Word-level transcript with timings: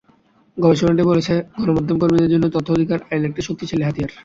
গবেষণাটি 0.57 1.03
বলছে, 1.03 1.33
গণমাধ্যমকর্মীদের 1.57 2.31
জন্য 2.33 2.45
তথ্য 2.55 2.69
অধিকার 2.71 2.99
আইন 3.09 3.23
একটি 3.29 3.41
শক্তিশালী 3.41 3.83
হাতিয়ার। 3.85 4.11